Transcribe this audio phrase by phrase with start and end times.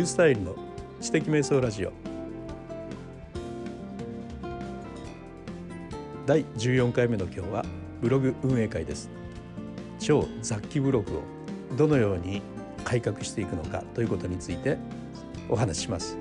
[0.00, 0.56] ュースタイルの
[1.00, 1.92] 知的瞑想ラジオ。
[6.26, 7.64] 第14回目の今日は
[8.00, 9.10] ブログ運営会です。
[10.00, 11.22] 超雑記ブログを
[11.76, 12.42] どのように
[12.82, 14.78] 改革していくのかということについて
[15.48, 16.16] お話しします。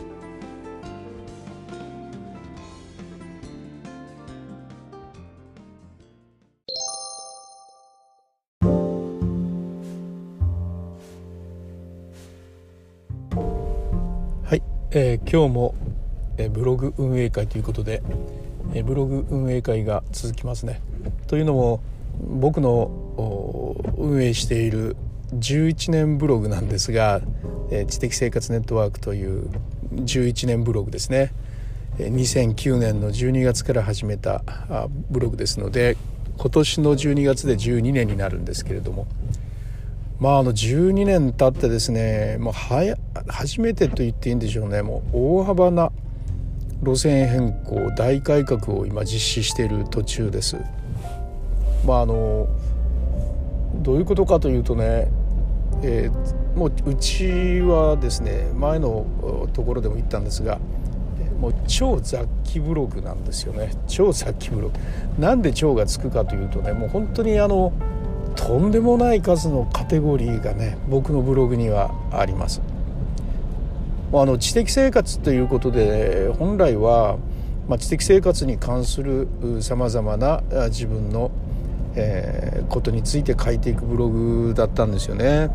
[15.33, 15.73] 今日も、
[16.37, 18.03] えブログ運営会ということで、
[18.75, 20.79] えブログ運営会が続きますね。
[21.25, 21.81] というのも
[22.21, 24.95] 僕の運営している
[25.31, 27.19] 11年ブログなんですが、
[27.71, 29.49] え知的生活ネットワークという
[29.95, 31.33] 11年ブログですね。
[31.97, 35.97] え2009年の12月から始めたあブログですので
[36.37, 39.07] 今年の12月で12年になるんですけれども。
[40.23, 42.95] まああの12年経ってですねもうはや
[43.27, 44.81] 初めてと言っていいんでしょうね。
[44.81, 45.91] もう大幅な
[46.81, 50.55] 路線変更大改革を今実施している途中です。
[51.85, 52.47] まああの
[53.81, 55.11] どういうことかというとね、
[55.81, 59.05] えーもううちはですね前の
[59.53, 60.59] ところでも言ったんですが
[61.39, 63.71] もう超雑記ブログなんですよね。
[63.87, 64.75] 超雑記ブログ。
[65.19, 67.73] なんで超がつくかというとねもう本当にあの
[68.35, 72.61] とんでもない数のカテゴリーがね僕のブログにはあります。
[74.13, 77.17] あの知的生活ということで本来は、
[77.67, 79.27] まあ、知的生活に関する
[79.61, 81.31] さまざまな自分の、
[81.95, 85.49] えーことについて書いていくブログだったんですよね。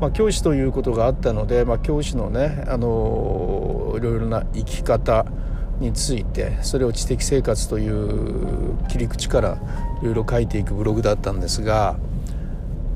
[0.00, 5.24] まあ、教師ということがあったので、まあ、教師のね、あのいろいろな生き方
[5.80, 9.58] についてそれを知的生活という切り口から
[10.02, 11.96] いろいろ書いていくブログだったんですが、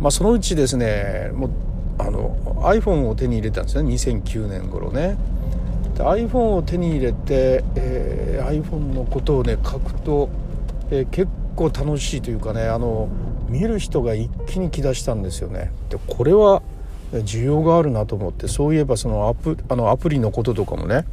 [0.01, 1.51] まあ、そのうちですねもう
[1.99, 5.19] あの iPhone を手に入れたんですね2009年頃ね。
[5.99, 10.31] iPhone を手に入れて、えー iPhone のことをね書くと、
[10.91, 13.09] えー結構楽しいというかねあの
[13.49, 15.73] 見る人が一気に来だしたんですよね。
[15.91, 16.63] でこれは
[17.13, 21.05] 需要があるなと思ってそういえばそのアプあのアプリのこととかもね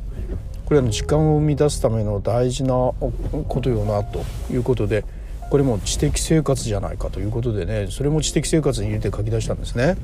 [0.68, 4.20] これあの時間を生み出すための大事なことよなと
[4.52, 5.06] いうことで
[5.50, 9.96] これも知的生活じゃないかということでねそれも知的生活に入れて書き出したんですね。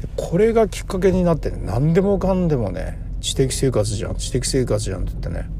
[0.00, 5.50] でこれがきっかけになってね何でもかんでもね知的生活じゃん知的生活じゃんって言ってね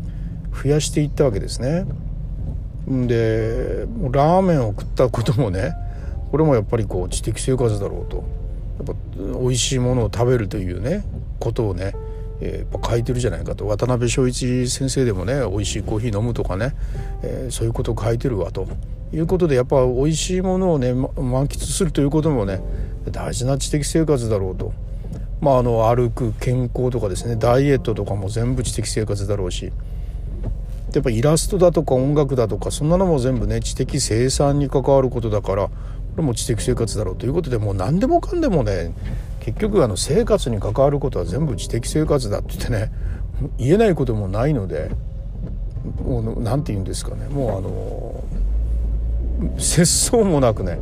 [0.63, 1.85] 増やしていったわけですね。
[2.87, 5.75] でラーメンを食ったこともね
[6.31, 8.23] これもやっぱりこう知的生活だろうとや
[8.85, 8.95] っぱ
[9.41, 11.05] 美味しいものを食べるというね
[11.41, 11.93] ことをね、
[12.41, 13.67] えー書いてるじゃないかと。
[13.67, 16.75] 渡辺正一先生でもね美味しいコーヒー飲むとかね、
[17.23, 18.67] えーそういうことを書いてるわと。
[19.13, 22.61] いうことでやっぱ美味しいものをねま満喫するということもね
[23.11, 24.73] 大事な知的生活だろうと。
[25.41, 29.73] まあ、あの歩く健康とかですねダイエットとかも全部知的生活だろうし。
[30.95, 35.73] やっぱイラストだとか音楽だとかそんなのも全部ね知的生産に関わることだからこ
[36.17, 38.95] れも知的生活だろうということでもう何でもかんでもね
[39.53, 42.93] 結局あの生活に関わることは全部知的生活だって言ってね
[43.57, 44.91] 言えないこともないので
[46.05, 50.79] もう何て言うんですかねもうあの節操もなくね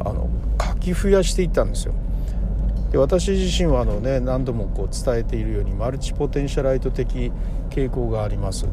[0.00, 0.30] あの
[0.60, 1.94] 書き増やしていったんですよ。
[2.92, 7.30] で私自身はあの、ね、何度もこう伝えているようにマルチポテンシャライト的
[7.70, 8.66] 傾向があります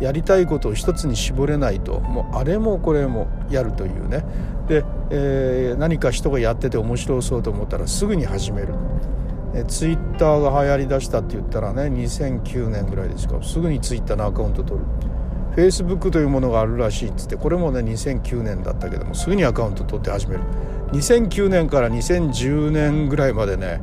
[0.00, 4.24] やりたいことを一つに絞れないともうあれもこれもやるというね。
[4.68, 8.74] で、えー何か人がやってて面白そうと思ったらすぐに始める。
[9.54, 13.42] えツイッターが流行りだしたって言ったらね2009年ぐらいですか。
[13.42, 14.86] すぐにツイッターのアカウント取る。
[15.54, 20.42] フェイスブックというものがあるらしいっつってこれもね2009年だったけどもすぐにアカウント取って始める。
[20.92, 23.80] 2009年から2010年ぐらいまでね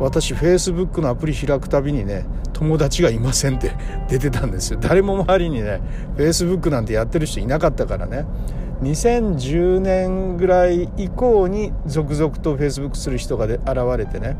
[0.00, 2.24] 私フェイスブックのアプリ開くたびにね
[2.54, 3.72] 友達がいませんって
[4.08, 4.78] 出てたんですよ。
[4.80, 5.80] 誰も周りにね
[6.16, 8.24] フェイスブックなんてやってる人いなかったからね。
[8.82, 14.36] 2010年ぐらい以降に続々とフェイスブックする人がで現れてね。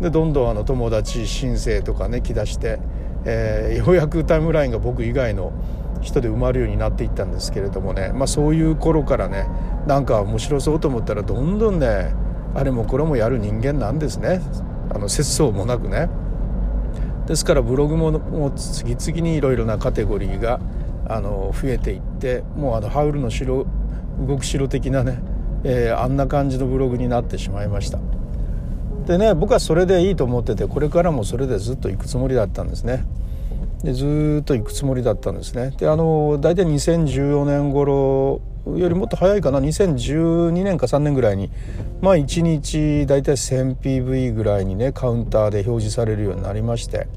[0.00, 2.78] でどんどんあの友達申請とかね来だして、
[3.24, 5.52] えーようやくタイムラインが僕以外の
[6.00, 9.46] 人で埋まるようになっていったんですけれどもね、まあ、そういう頃からね
[9.86, 12.12] なんか面白そうと思ったらどんどんね
[12.54, 14.40] あれもこれもやる人間なんですね。
[14.94, 16.08] あの節操もなくね。
[17.26, 20.60] ですからブログももう次々にいろいろなカテゴリーが
[21.08, 23.66] あの増えていってもうあのハウルの城
[24.26, 25.20] 動く城的なね、
[25.64, 27.98] えーあんな感じのブログになってしまいました。
[29.06, 33.04] でね僕はそれでいいと思っててこれからもそれでずっと行くつもりだったんですね。
[33.82, 35.72] でずっと行くつもりだったんですね。
[35.76, 39.60] であの大体2014年頃よりもっと早いかな。
[39.60, 41.50] 2012年か3年ぐらいに。
[42.00, 47.08] まあ1日大体 1000PV ぐらいにねカウンターで表示されるようになりまして。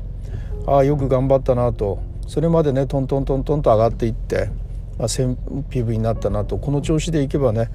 [0.67, 1.99] ああよく頑張ったなと。
[2.27, 4.49] それまでねトントントントンと上がっていって、
[4.97, 6.57] まあ、1000PV になったなと。
[6.57, 7.69] この調子でいけばね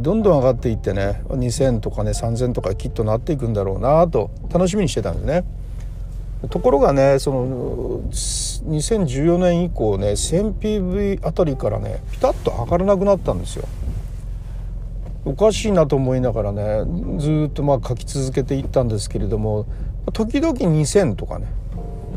[0.00, 5.44] どんどん上がっていってね2000とかね3000とかきっとなっていくんだろうなと楽しみにしてたんですね。
[6.50, 13.66] ところがねその2014年以降ね 1000PV あたりからねピタッと上がらなくなったんですよ。
[15.24, 16.84] おかしいなと思いながらね
[17.18, 19.66] ずっとまあ書き続けていったんですけれども
[20.12, 21.48] 時々2000とかね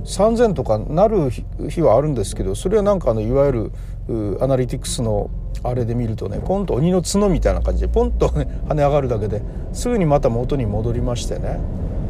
[0.05, 3.71] 3000とかなる日はあるんですけどそれはなんかあのいわゆ
[4.09, 5.31] るアナリティクスの
[5.63, 9.41] あれで見るとねポンと鬼の角みたいな感じでポンと、跳ね上がるだけで
[9.73, 11.59] すぐにまた元に戻りましてね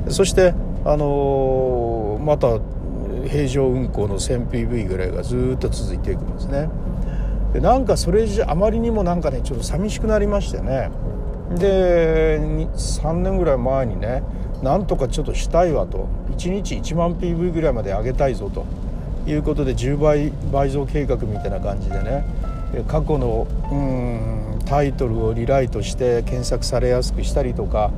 [0.10, 0.54] そして
[0.86, 2.60] あのー、また
[3.28, 6.70] 平常運行の 1000PV ぐらいがずっと続いていくんですね。
[7.54, 10.92] でなんかそれじゃあまりにもなんかねちょっと寂しくなりましてね。
[11.58, 14.24] で3年ぐらい前にね
[14.62, 16.08] なんとかちょっとしたいわと。
[16.38, 18.66] 1日1万 PV ぐらいまで上げたいぞと
[19.30, 22.24] いうことで10倍倍増計画みたいな感じでね。
[22.88, 27.90] 過去のうんタイトルをリライトして検索されやすくしたりとか、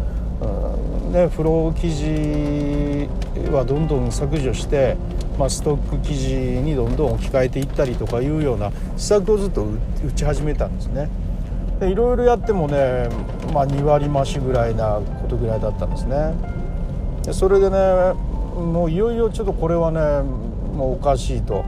[1.11, 3.09] ね、フロー記事
[3.51, 4.95] はどんどん削除して、
[5.37, 9.65] まあ、ストック記事にどんどん置き換えていったりとかいうような施策をずっと
[10.05, 11.09] 打ち始めたんですね。
[11.81, 13.09] でいろいろやってもね、
[13.53, 16.33] まあ、2割増しぐらいなことぐらいだったんですね。
[17.23, 18.13] でそれでね
[18.55, 19.99] もういよいよちょっとこれはね
[20.75, 21.65] もうおかしいと。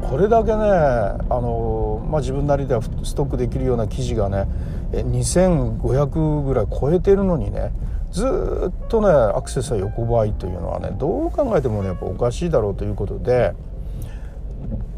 [0.00, 4.46] これだけねあの、まあ、自分なりではストックできるような記事がね
[4.92, 7.72] 2500ぐらい超えてるのにね
[8.18, 13.54] ずっとねアクセスは横ばいというのはねどう考えてもねやっぱおかしいだろうということで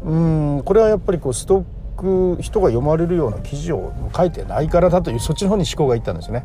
[0.03, 1.63] うんこれはやっぱりこうスト
[1.95, 6.43] ック人が読まれるような記事を書いてないからだというそっちの方に思考がいったんですね。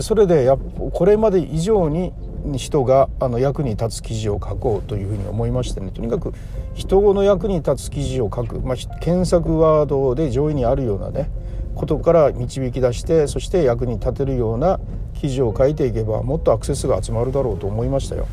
[0.00, 2.12] それでやこれまで以上に
[2.56, 6.34] 人があの役に立つ記事を書こうというふうに思いましてねとにかく
[6.74, 11.30] 人の役に立つ記事を書く、まあ、検索ワードで上位にあるようなね
[11.74, 14.80] ことから導き出してそして役に立てるような
[15.14, 18.26] 記事を書いていけばもっとアクセスが集まるだろうと思いましたよ。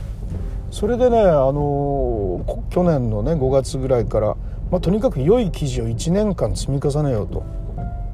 [0.71, 4.37] それでね、あの去年のね5月ぐらいから、
[4.71, 7.43] まあ、とにかく良い記事を1年間積み重ねようと、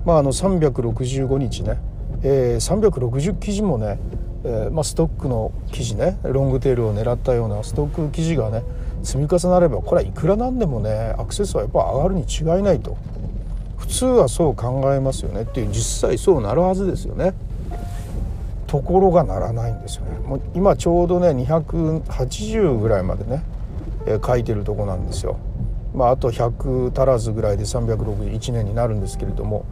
[0.06, 1.80] まあ、あの365日ね、
[2.24, 4.00] えー、360記事もね
[4.44, 8.64] えー、まあ、ストックの記事ねロングテールを狙ったようなストック記事がね
[9.04, 12.98] 積み重なればこれはいくらなんでもねアクセスはやっぱ上がるに違いないと。
[13.78, 17.34] 普通はそう考えますよねっていう実際そうなるはずですよね。
[18.68, 20.20] ところがならないんですよね。
[20.20, 23.44] もう今ちょうどね280ぐらいまでね、
[24.06, 25.38] えー、書いてるとこなんですよ。
[25.94, 29.66] まあ、あと100足らずぐらいで361年になるんですけれども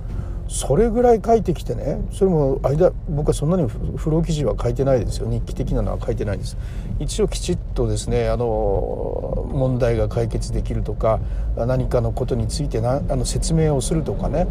[0.48, 5.28] それぐらい書いてきてねそれも間僕はそんなにフロー記事は書いてないですよ。
[5.28, 6.56] 日記的なのは書いてないです。
[7.00, 11.20] 一応きちっとですねあの問題が解決できるとか
[11.56, 14.48] 何かのことについてなあの説明をするとかね、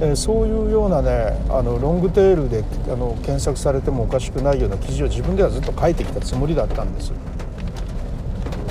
[0.00, 7.12] えそういうようなねあのロングテールであの検索されてもおかしくないような記事を自分ではずっと書いてきたつもりだったんです。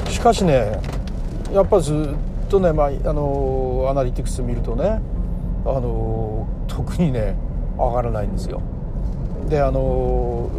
[0.09, 0.79] しかしね
[1.51, 5.01] やっぱずっとね、まあ、あのアナリティクス見るとね
[5.65, 7.35] あの特にね
[7.77, 8.61] 上がらないんですよ。
[9.49, 10.49] であの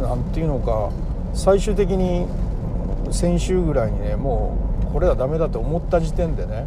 [0.00, 0.90] 何て言うのか
[1.34, 2.26] 最終的に
[3.10, 6.66] 先週ぐらいにねもうこれはダメだと思った時点でね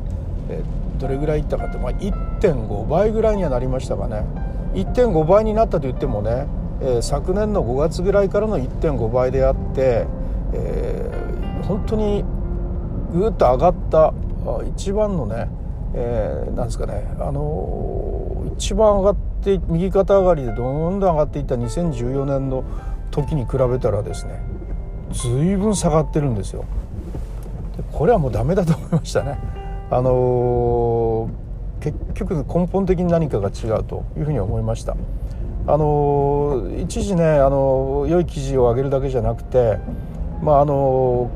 [0.50, 0.64] え
[1.00, 4.26] どれぐらいいったかって、まあ、1.5倍ぐらいにはなりましたかね
[4.74, 6.46] 1.5倍になったと言ってもね、
[6.82, 10.06] えー、昨年の5月ぐらいからの1.5倍であって、
[10.54, 12.24] えー、本当に
[13.14, 14.14] ぐっと上がった
[14.76, 15.48] 一番のね
[15.94, 22.64] えー、なんですかねあのー、一番上がって右肩上がりでどんどん上がっていった2014年の
[23.12, 24.42] 時に比べたらですね
[25.12, 26.66] 随分下がってるんですよ。
[27.76, 29.40] でこれはもうダメだと思いましたね。
[29.90, 34.96] あのー、結局根本的に何かが違うというふうに思いました。
[35.68, 39.78] あの一時ねあの良い記事を上げるだけじゃなくて
[40.42, 41.30] まああの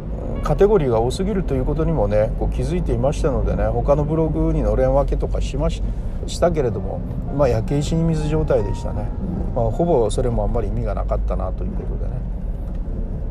[0.43, 5.81] カテゴリーが多すぎるということにもねこう気づいていましたのでね他のブログにのれん分けとかしまし
[6.39, 6.99] たけれども
[7.35, 9.09] まあ焼け石に水状態でしたね、
[9.55, 12.21] まあ、ほぼそれもあんまり意味がなかったなということでね。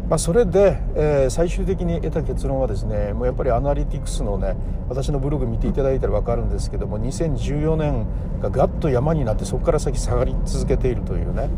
[0.09, 4.57] まあ、それで、えー、最終的に得た結論はですねもうやっぱりアナリティクスのね
[4.91, 8.07] 私のブログ見ていただいたら分かるんですけども2014年
[8.41, 11.49] がガッと山になってそこから先下がり続けているというね。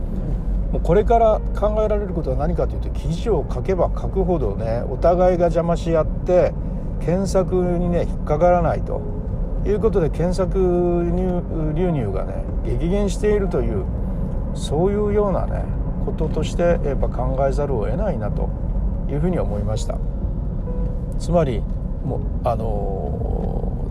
[0.75, 6.53] もうこれから考えられることは何かというと記事を書けば書くほどねお互いが邪魔し合って
[6.99, 9.01] 検索にね引っかからないと。
[9.65, 10.59] いうことで検索
[11.75, 13.85] 流入がね激減しているという
[14.55, 15.65] そういうようなね
[16.05, 18.51] こととしてやっぱ考えざるを得ないなと
[19.09, 19.97] いうふうに思いました。
[21.21, 21.63] つまり
[22.05, 23.87] もあの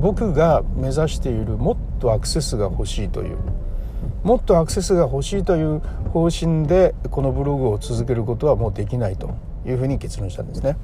[0.00, 3.36] 僕が目指しているもっとアクセスが欲しいという
[4.24, 5.82] もっとアクセスが欲しいという
[6.14, 9.34] 方針でこのブログを続けることはもうできないと
[9.66, 10.76] いうふうに結論したんですね。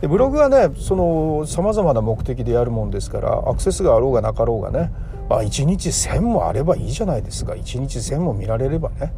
[0.00, 4.90] でブログはねそのさまざまな目的でやるもんですからアクセスがあろうがなかろうがね、
[5.28, 7.52] まあ、1日1,000もあればいいじゃないですか。
[7.52, 9.12] 1日1,000も見られればね。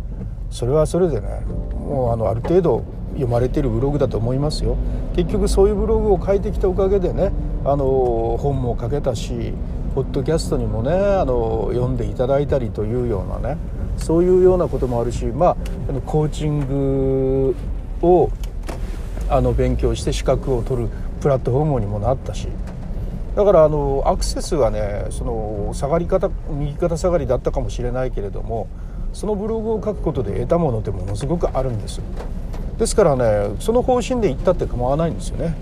[0.50, 1.40] それはそれでね
[1.88, 4.76] もうあのある程度読まれてるブログだと思いますよ。
[5.16, 7.32] 結局そういうブログを書いてきたおかげでね
[7.64, 9.54] あの本も書けたし
[9.94, 13.56] ポッドキャストにもねあの読んでいただいたりというようなね
[13.96, 15.56] そういうようなこともあるしまあ
[16.06, 17.56] コーチング
[18.02, 18.30] を
[19.28, 20.88] あの勉強して資格を取る
[21.20, 22.48] プラットフォームにもなったし。
[23.34, 28.68] だからあのアクセスはねその下がり方右肩下がりだったかもしれないけれども
[29.14, 32.02] そのブログを書くことで得たものってものすごくあるんです
[32.76, 35.54] ですからねその方針でいったって構わないんですよね。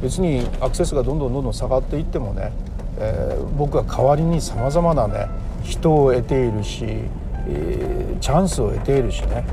[0.00, 2.52] 別にアクセスがどんどんどんどん下がっていってもね、
[2.98, 5.28] えー、僕は代わりにさまざまなね
[5.64, 6.86] 人を得ているし、
[7.48, 9.44] えー、チャンスを得ているしね。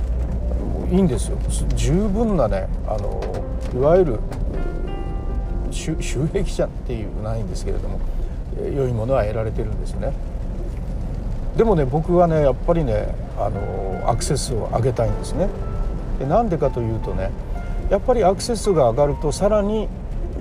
[0.92, 1.38] いいんですよ。
[1.76, 3.22] 十分なねあの
[3.76, 4.20] いわゆる
[5.72, 5.96] 収
[6.34, 8.00] 益者っていうないんですけれども
[8.62, 10.14] 良いものは得られてるんですよね。
[11.58, 15.50] でもね僕はねやっぱりねあのアクセスを上げたいんですね。
[16.20, 17.32] でなんでかというとね
[17.90, 19.88] やっぱりアクセスが上がるとさらに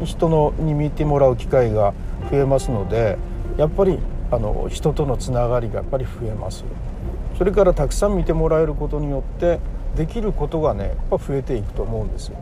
[0.05, 1.95] 人のに見てもらう機会が
[2.31, 3.17] 増えますので
[3.57, 3.99] やっぱり
[4.31, 6.65] あの人とのつながりがやっぱり増えます。
[7.37, 9.59] それからたくさん見てもらえることによって
[9.97, 12.37] できることがねやっぱ増えていくと思うんですよ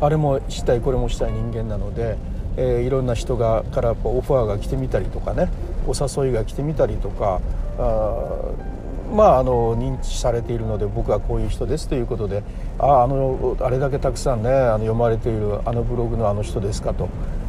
[0.00, 2.16] あれもしたいこれもしたい人間なので、
[2.56, 5.50] えー、いろんな人がからオファーが来てみたりとかね
[5.86, 7.40] お誘いが来てみたりとか
[7.78, 8.52] あ
[9.14, 12.42] まああの認知されているので僕はこういう人ですということで
[12.78, 17.08] ああのあれだけたくさんねあの読まれているあのブログのあの人ですかと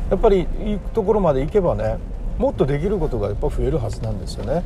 [0.09, 1.97] やっぱり行くところまで行けばね
[2.37, 4.63] もっとできることがやっぱ増えるはずなんですよね。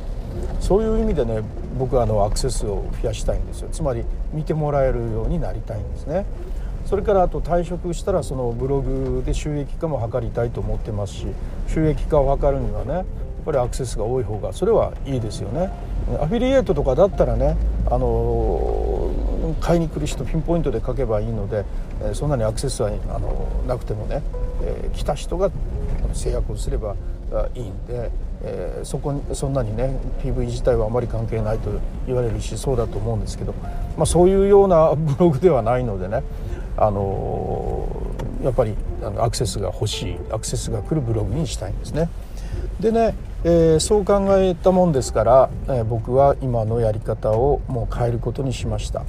[0.60, 1.42] そういう意味でね
[1.78, 6.26] 僕はあのアクセスを増やしたいんですよつまり見てもらえるようになりたいんですね。
[6.86, 11.26] それからあと退職したらそのブログで収益化も図りたいと思ってますし
[11.68, 13.04] 収益化を図るにはねやっ
[13.46, 15.70] ぱりアクセスが多い方がそれはいいですよね
[16.20, 17.56] アフィリエイトとかだったらね
[17.90, 19.10] あの
[19.60, 21.64] 買いに来る人ピンポイントで書けばいいので
[22.14, 24.22] そんなにアクセスはあのなくてもね、
[24.62, 25.50] え、来た人が
[26.12, 26.96] 制約をすれば
[27.54, 28.10] いいんで、
[28.44, 31.70] えー、そこそんなにね PV 自体はあまり関係ないと
[32.06, 33.54] 言われるしそうだと思うんですけど、
[33.96, 36.22] まあ、そういうような ブログではないのでね
[36.76, 37.86] あの
[38.42, 38.74] やっぱり
[39.18, 42.08] アクセスが欲しいアクセスが来るブログにしたいんですね。
[42.80, 49.04] でね、えー、そう考えたもんですから、え、僕は今のやり方をもう変えることにしました。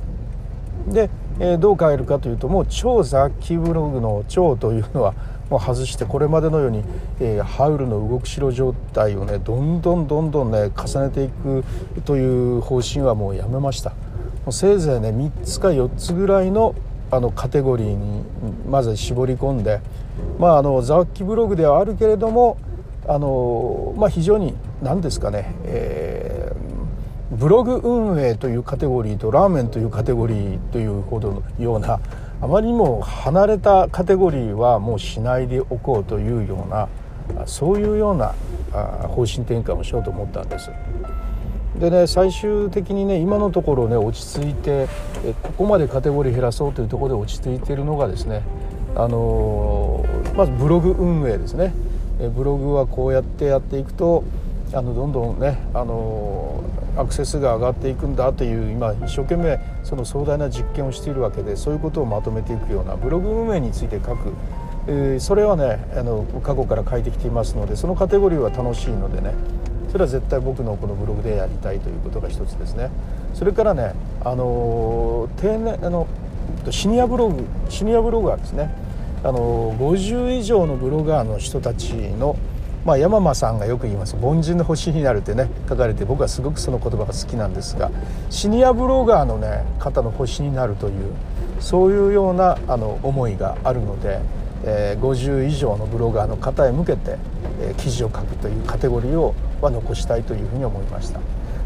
[0.88, 1.10] で、
[1.40, 5.16] え、どう変えるかというともう超雑記ブログの超というのは
[5.50, 6.84] もう外してこれまでのように、
[7.20, 11.64] えー、ハウルの動く城状態をねどんどんどんどんね重ねていく
[12.06, 13.92] という方針はもうやめました。
[13.92, 16.76] もうせいぜいね3つか4つぐらいの
[17.12, 18.24] あのカテゴリーに
[18.68, 19.82] まず絞り込んで
[20.40, 22.58] まああの雑記ブログではあるけれども
[23.08, 32.00] あのまあ非常に何ですかね、えー、ブログ運営というカテゴリーとラーメンというカテゴリーというほどのような
[32.44, 36.90] あまりにも離れたカテゴリーはもうしないでおこうというような
[37.46, 38.36] そういうような
[39.08, 40.70] 方針転換をしようと思ったんです。
[41.80, 44.88] でね最終的にね今のところね落ち着いて
[45.42, 48.42] ここまでカテゴリー減らそうというところで落ち着いているのがですね
[48.94, 51.74] あのまずブログ運営ですね
[52.36, 54.26] ブログはこうやってやっていくと
[54.74, 56.64] あのどんどんねあの
[56.98, 64.34] アクセスが上がっていくんだという今一生懸命その壮大な実験をしているわけでそういうことをまとめていくようなブログ運営について書く、
[64.88, 69.34] えー、それはねあの過去から書いてきていますのでそのカテゴリーは楽しいのでね
[69.92, 72.90] それは絶対僕のこのブログでやりたいということが一つですね。
[73.36, 76.08] それからねあの定年あの
[76.72, 78.74] シニアブログシニアブロガーですね
[79.24, 82.36] あの50以上のブロガーの人たちの
[82.86, 87.90] まあ、山間さんがよく言います「凡人の星になる」ってね書かれて僕はすごくその言葉が好きなんですが
[88.30, 90.94] シニアブロガーのね方の星になるという
[91.60, 94.20] そういうようなあの思いがあるので、
[94.66, 97.18] えー、50以上のブロガーの方へ向けて、
[97.62, 101.22] えー、記事を書くというカテゴリーをは残したいというふうに思いました。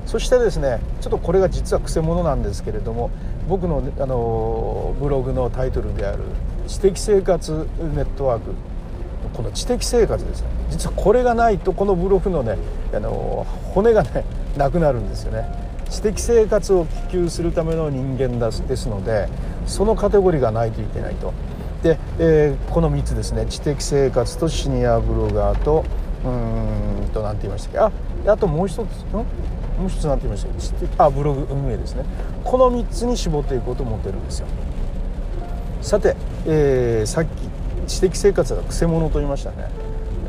[0.05, 3.09] そしてですねちょっとこれが実はくせ者なんですけれども
[3.49, 6.19] 僕のあのブログのタイトルである
[6.65, 8.51] 「知的生活ネットワーク」
[9.33, 10.47] この知的生活ですね。
[10.69, 12.57] 実はこれがないとこのブログのね
[12.93, 14.23] あの骨がね
[14.57, 15.47] なくなるんですよね。
[15.89, 19.29] 知的生活を希求するための人間ですので
[19.65, 21.33] そのカテゴリーがないといけないと。
[21.83, 23.45] で、えー、この3つですね。
[23.45, 25.85] 知的生活とシニアブロガーと
[26.25, 27.91] うんと何て言いましたっ
[28.25, 28.29] け。
[28.29, 28.83] ああともう一つん？
[29.13, 29.25] も
[29.85, 30.87] う一つ何て言いましたっけ。
[30.97, 32.03] あブログ運営ですね。
[32.43, 34.47] この3つに絞っていこうと思ってるんですよ。
[35.81, 36.15] さて、
[36.45, 37.27] えー、さっき
[37.87, 39.69] 知的生活がくせ者と言いましたね。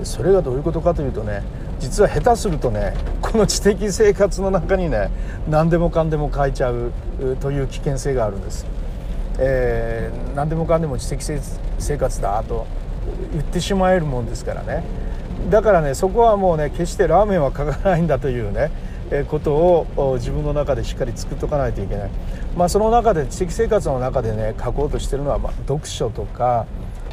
[0.05, 1.43] それがどういうことかというとね
[1.81, 5.11] 実は下手するとねこの知的生活の中にね
[5.49, 6.93] 何でもかんでも書いちゃう
[7.41, 8.65] という危険性があるんです、
[9.39, 12.67] えー、何でもかんでも知的生活だと
[13.33, 14.85] 言ってしまえるもんですからね。
[15.51, 18.71] だからねそこはもうね決してラーメンは書かないんだというね
[19.29, 22.11] ことを自分の中でしっかり作っとかないといけない、
[22.57, 26.67] まあ、その中で知的生活の中でね書こうとしてるのは、まあ、読書とか、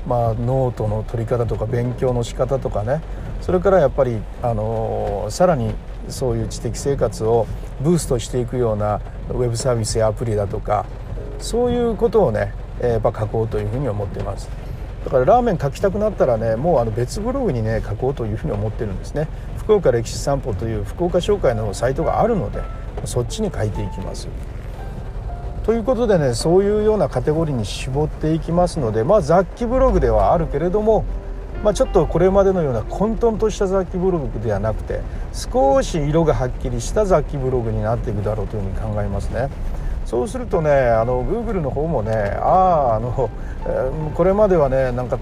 [0.07, 3.01] まあ、ノートの取り方とか勉強の仕方とかね。
[3.41, 5.73] それからやっぱり、あの、さらに
[6.09, 7.47] そういう知的生活を
[7.81, 10.85] ブーストしていくようなウェブサービスやアプリだとか
[11.39, 14.49] そういうことをねやっぱ書こうというふうに思っています。
[15.05, 19.27] だからラーメン書きたくなったらねもうあの別ブログにね書こうというふうに思ってるんですね。
[19.57, 22.61] 福岡歴史散歩という福岡紹介のサイトがあるので
[23.05, 24.27] そっちに書いていきます。
[25.65, 31.05] ということでねそういうようなカテゴリーに絞っていきますのでまあ雑記ブログではあるけれども
[31.63, 35.01] まあ、ちょっとこれまでのような混沌とした雑記ブログではなくて
[35.33, 39.49] 少し色がはっきりした雑記ブログになっていくだろうというふうに考えますね。
[40.05, 43.31] そうするとねあの Google の方もねあああの、
[43.65, 45.17] えー、これまではねなんか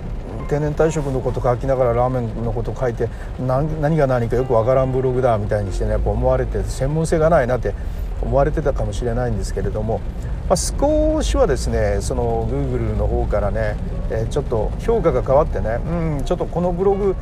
[0.50, 3.08] 定年退職のこと書きながらラーメンのこと書いて
[3.40, 7.74] 何が何かよくわからんブログだみたいにしてねやっぱ思われて専門性がないなって
[8.22, 10.02] 思われてたかもしれないんですけれども、
[10.50, 13.76] まあ、少しはですねその Google の方からね、
[14.10, 17.16] えー、ちょっと評価が変わってねうんちょっとこのブログ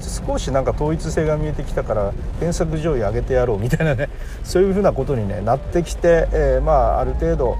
[0.00, 4.08] 少しなんか統一性が見えてきたから検索上位上げてやろうみたいなね
[4.42, 7.56] そういうふうなことに、ね、なってきて、えー、まあある程度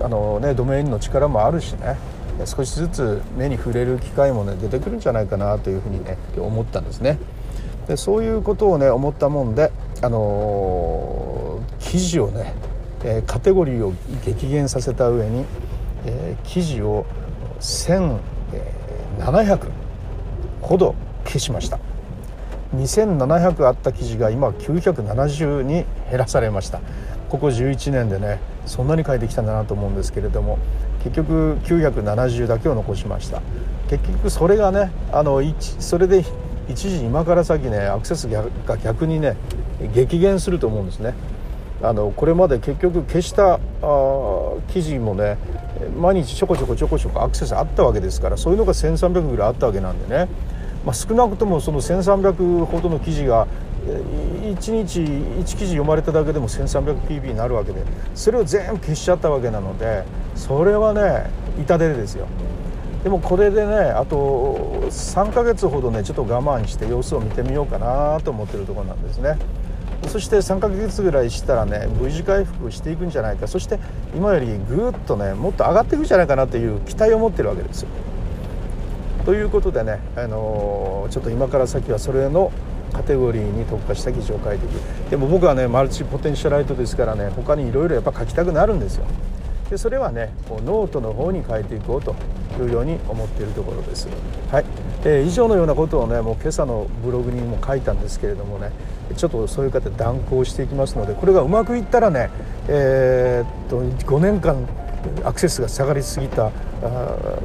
[0.00, 1.96] あの、ね、ドメインの力もあるしね
[2.44, 7.18] 少しずつ目に触れる機会もね出てくるんじゃないかなというふうにね思ったんですね。
[7.88, 9.70] でそういうことをね思ったもんで、
[10.02, 12.52] あのー、記事をね、
[13.04, 13.92] え、カテゴリーを
[14.24, 15.44] 激減させた上に、
[16.04, 17.06] えー、記事を
[17.60, 19.70] 1700
[20.60, 21.78] ほど消しました。
[22.74, 26.80] 2700あった記事が今970に減らされました。
[27.28, 30.58] ここ11年でねそんなに書いてきたんだなと思うんですけれども
[31.02, 33.40] 結局970だけを残しました。
[33.88, 35.40] 結局それがねあの
[35.78, 36.24] それで
[36.68, 38.44] 一時今から先ねアクセスが
[38.78, 39.36] 逆にね
[39.94, 41.14] 激減すると思うんですね。
[41.86, 43.58] あのこれまで結局消したあ
[44.72, 45.38] 記事もね
[45.98, 50.28] 毎日ちょこちょこちょこちょこアクセスあったわけですからそういうのが1300ぐらいあったわけなんでね、
[50.84, 53.46] まあ、少なくともその1300ほどの記事が
[53.86, 62.26] 1日1記事読まれただけでも 1300PB になるわけでそれを全部消しちゃったわけなのでそれはね痛手ですよ。
[63.04, 69.38] でもこれでねあと3ヶ月ほどねちょっと我慢して様子を見てみようかなと思ってるとこなんですね。
[70.08, 73.46] そして3ヶ月ぐらいしたらね V 字回復していくんじゃないか。
[73.48, 73.78] そして
[74.14, 77.88] 今よりぐっとねもっと上がっていくんじゃないかなという期待を持ってるわけですよ。
[79.24, 82.52] ということでね、あのー、ちょっと今から先はそれの
[82.92, 85.10] カテゴリーに特化した記事を書いていく。
[85.10, 89.04] でも僕はねマルチポテンシャライトですからね他にいろいろやっぱ書きたくなるんですよ。
[89.68, 92.14] でそれはねこうノートの方に書いていこうと
[92.62, 94.08] いうように思っているところです。
[94.52, 94.64] はい、
[95.08, 98.72] えー、以上のようなことをねもう今朝のブログにも書いたんですけれどもね
[99.16, 102.28] ちょっとそういう方断行していきますのでこれがうまくいったらね、
[102.68, 104.66] えー、っと5年間
[105.24, 106.50] アクセスが下がりすぎた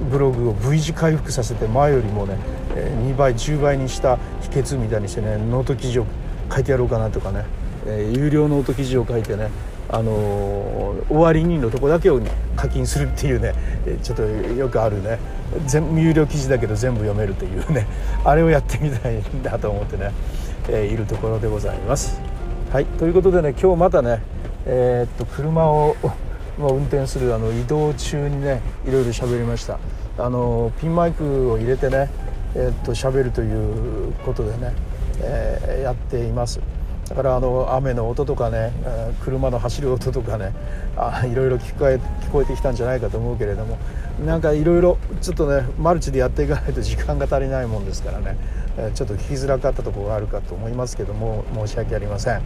[0.10, 2.36] ブログを V 字回復させて前よりもね
[2.74, 6.08] 2倍10倍にした秘訣みたいにしてねノート記事を
[6.52, 7.46] 書いてやろうかなとかね
[7.86, 9.52] 有料ノート記事を書いてね
[9.88, 13.56] あの終わりにのとこだけをね課金するっていうね
[14.04, 15.18] ちょっとよくあるね。
[15.66, 17.88] 全有料記事だけど全部読めるというね。
[18.24, 20.12] あれをやってみたいんだと思ってね、
[20.70, 22.22] えー、いるところでございます。
[22.72, 24.22] はいということでね今日またね
[24.66, 25.96] えー、っと車を
[26.60, 29.80] 運転するあの移動中にねいろいろ喋りました。
[30.20, 32.10] あのピンマイクを入れてね
[32.54, 34.74] えー、っと喋るということでね、
[35.22, 36.60] えー、やっています。
[37.12, 38.72] だからあの雨の音とかね
[39.22, 40.54] 車の走る音とかね
[40.96, 43.78] あいろいろ聞こえ聞こえてきたんじゃないかと思うけれども
[44.26, 48.38] なんかいろいろちょっとねマルチでやっていかないと時間が足りないもんですからね
[48.96, 52.42] ちょっと聞きづらかったところがあるかと思いますけども申し訳ありません。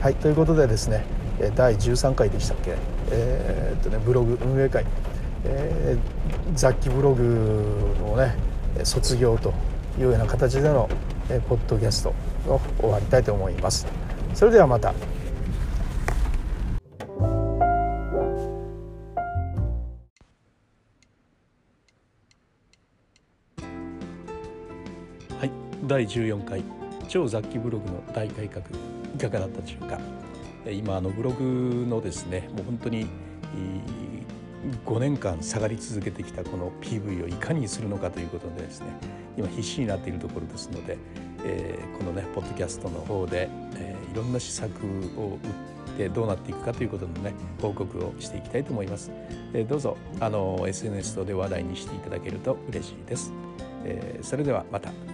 [0.00, 1.04] はいということでですね
[1.54, 2.74] 第13回でしたっけ、
[3.12, 4.84] えー、っとね、ブログ運営会、
[5.44, 8.34] えー、雑記ブログをね
[8.82, 9.54] 卒業と
[9.98, 10.88] いうような形での、
[11.48, 12.14] ポッドキャスト
[12.48, 13.99] を終わりたいと思います。
[14.34, 14.88] それではまた。
[14.88, 14.94] は
[25.44, 25.50] い
[25.86, 26.62] 第14回。
[27.08, 28.64] 超雑記ブログの大改革。
[29.14, 29.98] いかがだったでしょうか。
[30.70, 33.06] 今あのブログのですねもう本当に
[34.84, 38.88] 5年間下がり続けてきたこの PV をいかにするのかということでですね
[39.36, 40.98] 今必死になっているところですので、
[41.44, 44.72] えー、このねポッドキャストの方で、え、いろんな施策
[45.16, 45.38] を
[45.88, 49.10] 打ってどうなっていくかということのね報告をしていきたいと思います、
[49.52, 53.32] えー、どうぞあの SNS 等で話題にしていただけると嬉しいです、
[53.84, 55.09] えー、それではまた。